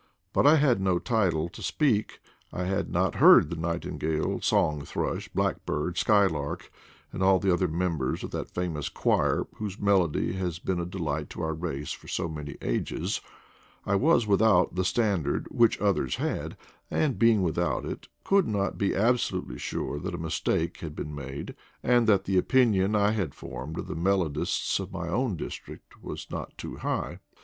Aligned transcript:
But 0.33 0.47
I 0.47 0.55
had 0.55 0.81
no 0.81 0.97
title 0.97 1.47
to 1.49 1.61
speak; 1.61 2.21
I 2.51 2.63
had 2.63 2.89
not 2.89 3.13
heard 3.21 3.51
the 3.51 3.55
nightingale, 3.55 4.41
song 4.41 4.81
thrush, 4.83 5.27
blackbird, 5.27 5.95
skylark, 5.95 6.71
and 7.13 7.21
all 7.21 7.37
the 7.37 7.53
other 7.53 7.67
members 7.67 8.23
of 8.23 8.31
that 8.31 8.49
famous 8.49 8.89
choir 8.89 9.45
whose 9.57 9.79
melody 9.79 10.33
has 10.33 10.57
been 10.57 10.79
a 10.79 10.87
delight 10.87 11.29
to 11.29 11.43
our 11.43 11.53
race 11.53 11.91
for 11.91 12.07
so 12.07 12.27
many 12.27 12.57
ages; 12.63 13.21
I 13.85 13.93
was 13.93 14.25
without 14.25 14.73
the 14.73 14.83
standard 14.83 15.45
which 15.51 15.79
others 15.79 16.15
had, 16.15 16.57
and 16.89 17.19
being 17.19 17.43
without 17.43 17.85
it, 17.85 18.07
could 18.23 18.47
not 18.47 18.79
be 18.79 18.95
absolutely 18.95 19.59
sure 19.59 19.99
that 19.99 20.15
a 20.15 20.17
mistake 20.17 20.77
had 20.79 20.95
been 20.95 21.13
made, 21.13 21.53
and 21.83 22.07
that 22.07 22.23
the 22.23 22.39
opinion 22.39 22.95
I 22.95 23.11
had 23.11 23.35
formed 23.35 23.77
of 23.77 23.85
the 23.85 23.93
melo 23.93 24.29
dists 24.29 24.79
of 24.79 24.91
my 24.91 25.09
own 25.09 25.35
district 25.37 26.01
was 26.03 26.25
not 26.31 26.57
too 26.57 26.77
high. 26.77 27.19